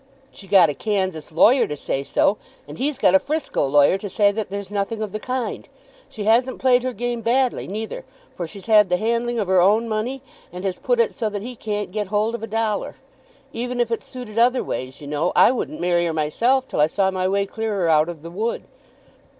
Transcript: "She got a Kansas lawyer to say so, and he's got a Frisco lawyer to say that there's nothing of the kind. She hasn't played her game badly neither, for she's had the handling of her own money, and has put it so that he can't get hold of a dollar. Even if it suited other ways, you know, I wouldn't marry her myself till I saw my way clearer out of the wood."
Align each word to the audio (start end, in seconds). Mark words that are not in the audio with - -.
"She 0.31 0.47
got 0.47 0.67
a 0.67 0.73
Kansas 0.73 1.31
lawyer 1.31 1.67
to 1.67 1.77
say 1.77 2.01
so, 2.03 2.37
and 2.67 2.79
he's 2.79 2.97
got 2.97 3.13
a 3.13 3.19
Frisco 3.19 3.63
lawyer 3.67 3.99
to 3.99 4.09
say 4.09 4.31
that 4.31 4.49
there's 4.49 4.71
nothing 4.71 5.03
of 5.03 5.11
the 5.11 5.19
kind. 5.19 5.67
She 6.09 6.23
hasn't 6.23 6.57
played 6.57 6.81
her 6.81 6.91
game 6.91 7.21
badly 7.21 7.67
neither, 7.67 8.03
for 8.33 8.47
she's 8.47 8.65
had 8.65 8.89
the 8.89 8.97
handling 8.97 9.37
of 9.37 9.47
her 9.47 9.61
own 9.61 9.87
money, 9.87 10.23
and 10.51 10.63
has 10.65 10.79
put 10.79 10.99
it 10.99 11.13
so 11.13 11.29
that 11.29 11.43
he 11.43 11.55
can't 11.55 11.91
get 11.91 12.07
hold 12.07 12.33
of 12.33 12.41
a 12.41 12.47
dollar. 12.47 12.95
Even 13.53 13.79
if 13.79 13.91
it 13.91 14.01
suited 14.01 14.39
other 14.39 14.63
ways, 14.63 15.01
you 15.01 15.07
know, 15.07 15.33
I 15.35 15.51
wouldn't 15.51 15.79
marry 15.79 16.05
her 16.07 16.13
myself 16.13 16.67
till 16.67 16.79
I 16.81 16.87
saw 16.87 17.11
my 17.11 17.27
way 17.27 17.45
clearer 17.45 17.87
out 17.87 18.09
of 18.09 18.23
the 18.23 18.31
wood." 18.31 18.63